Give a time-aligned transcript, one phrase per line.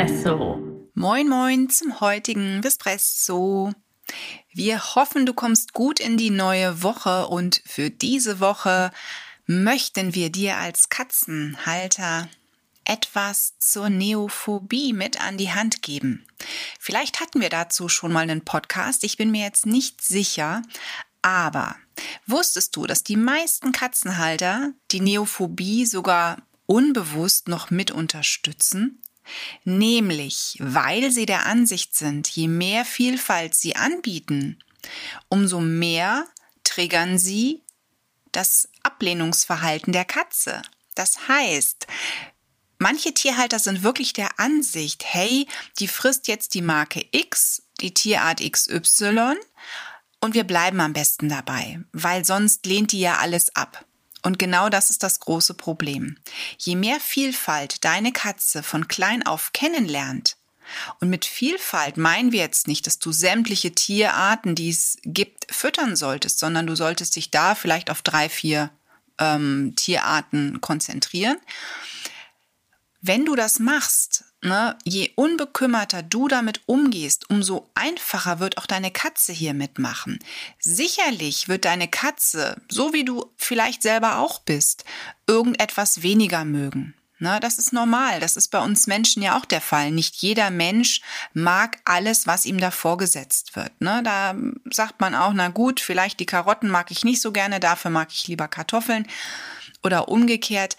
[0.00, 0.58] Vespresso.
[0.94, 3.74] Moin moin zum heutigen Vespresso.
[4.50, 8.92] Wir hoffen, du kommst gut in die neue Woche und für diese Woche
[9.44, 12.30] möchten wir dir als Katzenhalter
[12.86, 16.24] etwas zur Neophobie mit an die Hand geben.
[16.78, 20.62] Vielleicht hatten wir dazu schon mal einen Podcast, ich bin mir jetzt nicht sicher,
[21.20, 21.76] aber
[22.26, 29.02] wusstest du, dass die meisten Katzenhalter die Neophobie sogar unbewusst noch mit unterstützen?
[29.64, 34.58] Nämlich, weil sie der Ansicht sind, je mehr Vielfalt sie anbieten,
[35.28, 36.26] umso mehr
[36.64, 37.62] triggern sie
[38.32, 40.62] das Ablehnungsverhalten der Katze.
[40.94, 41.86] Das heißt,
[42.78, 45.46] manche Tierhalter sind wirklich der Ansicht, hey,
[45.78, 49.34] die frisst jetzt die Marke X, die Tierart XY
[50.20, 53.84] und wir bleiben am besten dabei, weil sonst lehnt die ja alles ab.
[54.22, 56.18] Und genau das ist das große Problem.
[56.58, 60.36] Je mehr Vielfalt deine Katze von klein auf kennenlernt,
[61.00, 65.96] und mit Vielfalt meinen wir jetzt nicht, dass du sämtliche Tierarten, die es gibt, füttern
[65.96, 68.70] solltest, sondern du solltest dich da vielleicht auf drei, vier
[69.18, 71.38] ähm, Tierarten konzentrieren.
[73.02, 78.90] Wenn du das machst, ne, je unbekümmerter du damit umgehst, umso einfacher wird auch deine
[78.90, 80.18] Katze hier mitmachen.
[80.58, 84.84] Sicherlich wird deine Katze, so wie du vielleicht selber auch bist,
[85.26, 86.94] irgendetwas weniger mögen.
[87.22, 88.18] Ne, das ist normal.
[88.18, 89.90] Das ist bei uns Menschen ja auch der Fall.
[89.90, 91.02] Nicht jeder Mensch
[91.34, 93.78] mag alles, was ihm da vorgesetzt wird.
[93.80, 94.34] Ne, da
[94.70, 98.08] sagt man auch, na gut, vielleicht die Karotten mag ich nicht so gerne, dafür mag
[98.10, 99.06] ich lieber Kartoffeln
[99.82, 100.76] oder umgekehrt.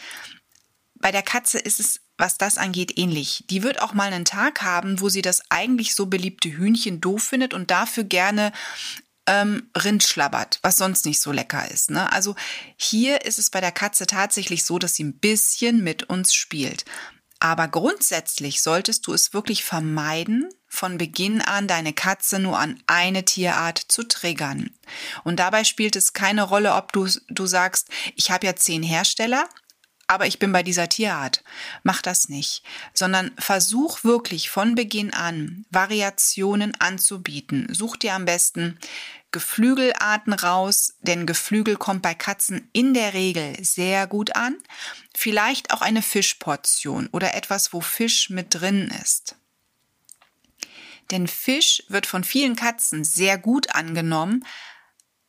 [0.95, 3.44] Bei der Katze ist es was das angeht, ähnlich.
[3.50, 7.23] Die wird auch mal einen Tag haben, wo sie das eigentlich so beliebte Hühnchen doof
[7.23, 8.54] findet und dafür gerne
[9.27, 11.92] ähm, Rind schlabbert, was sonst nicht so lecker ist.
[11.92, 12.11] Ne?
[12.14, 12.36] Also
[12.77, 16.86] hier ist es bei der Katze tatsächlich so, dass sie ein bisschen mit uns spielt.
[17.39, 23.26] Aber grundsätzlich solltest du es wirklich vermeiden, von Beginn an deine Katze nur an eine
[23.26, 24.70] Tierart zu triggern.
[25.23, 29.49] Und dabei spielt es keine Rolle, ob du, du sagst, ich habe ja zehn Hersteller,
[30.08, 31.44] aber ich bin bei dieser Tierart.
[31.84, 32.64] Mach das nicht,
[32.94, 37.67] sondern versuch wirklich von Beginn an Variationen anzubieten.
[37.72, 38.78] Such dir am besten
[39.32, 44.58] Geflügelarten raus, denn Geflügel kommt bei Katzen in der Regel sehr gut an.
[45.16, 49.38] Vielleicht auch eine Fischportion oder etwas, wo Fisch mit drin ist.
[51.12, 54.45] Denn Fisch wird von vielen Katzen sehr gut angenommen,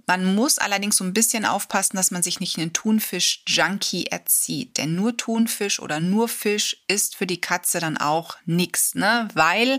[0.07, 4.79] man muss allerdings so ein bisschen aufpassen, dass man sich nicht einen Thunfisch-Junkie erzieht.
[4.79, 9.29] Denn nur Thunfisch oder nur Fisch ist für die Katze dann auch nix, ne?
[9.35, 9.79] Weil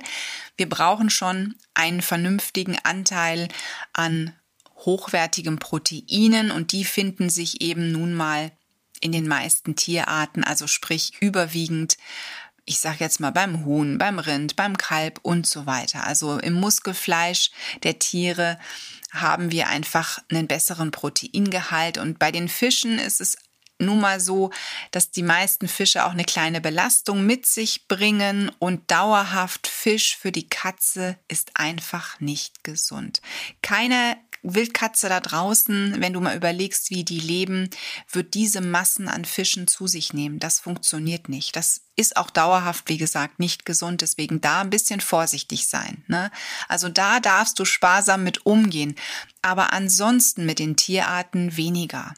[0.57, 3.47] wir brauchen schon einen vernünftigen Anteil
[3.93, 4.33] an
[4.77, 8.51] hochwertigen Proteinen und die finden sich eben nun mal
[8.99, 11.97] in den meisten Tierarten, also sprich überwiegend
[12.65, 16.05] ich sage jetzt mal beim Huhn, beim Rind, beim Kalb und so weiter.
[16.07, 17.51] Also im Muskelfleisch
[17.83, 18.57] der Tiere
[19.13, 21.97] haben wir einfach einen besseren Proteingehalt.
[21.97, 23.37] Und bei den Fischen ist es
[23.79, 24.51] nun mal so,
[24.91, 30.31] dass die meisten Fische auch eine kleine Belastung mit sich bringen und dauerhaft Fisch für
[30.31, 33.21] die Katze ist einfach nicht gesund.
[33.61, 37.69] Keine Wildkatze da draußen, wenn du mal überlegst, wie die leben,
[38.11, 40.39] wird diese Massen an Fischen zu sich nehmen.
[40.39, 41.55] Das funktioniert nicht.
[41.55, 44.01] Das ist auch dauerhaft, wie gesagt, nicht gesund.
[44.01, 46.03] Deswegen da ein bisschen vorsichtig sein.
[46.07, 46.29] Ne?
[46.67, 48.95] Also da darfst du sparsam mit umgehen.
[49.41, 52.13] Aber ansonsten mit den Tierarten weniger.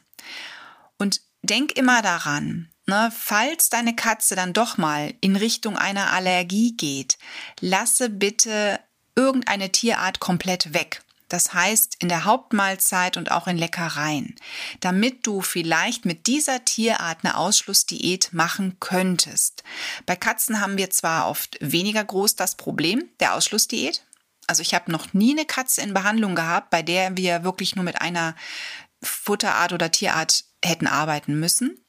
[0.98, 6.76] Und denk immer daran, Ne, falls deine Katze dann doch mal in Richtung einer Allergie
[6.76, 7.18] geht,
[7.58, 8.78] lasse bitte
[9.16, 11.02] irgendeine Tierart komplett weg.
[11.28, 14.36] Das heißt, in der Hauptmahlzeit und auch in Leckereien,
[14.80, 19.64] damit du vielleicht mit dieser Tierart eine Ausschlussdiät machen könntest.
[20.06, 24.04] Bei Katzen haben wir zwar oft weniger groß das Problem der Ausschlussdiät.
[24.46, 27.84] Also ich habe noch nie eine Katze in Behandlung gehabt, bei der wir wirklich nur
[27.84, 28.36] mit einer
[29.02, 31.85] Futterart oder Tierart hätten arbeiten müssen.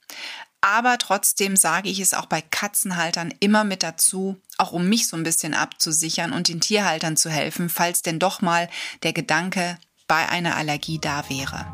[0.69, 5.15] Aber trotzdem sage ich es auch bei Katzenhaltern immer mit dazu, auch um mich so
[5.15, 8.67] ein bisschen abzusichern und den Tierhaltern zu helfen, falls denn doch mal
[9.01, 9.77] der Gedanke
[10.09, 11.67] bei einer Allergie da wäre.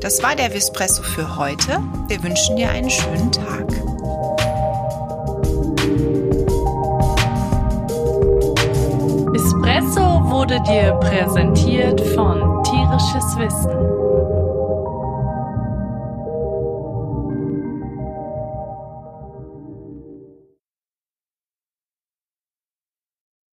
[0.00, 1.82] Das war der Vispresso für heute.
[2.08, 3.68] Wir wünschen dir einen schönen Tag.
[9.34, 14.37] Espresso wurde dir präsentiert von Tierisches Wissen